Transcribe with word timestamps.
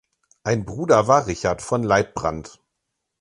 Ein 0.43 0.65
Bruder 0.65 1.07
war 1.07 1.27
Richard 1.27 1.61
von 1.61 1.83
Leibbrand. 1.83 2.59